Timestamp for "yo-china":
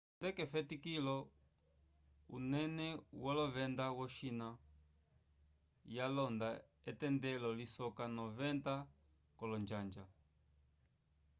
3.97-4.47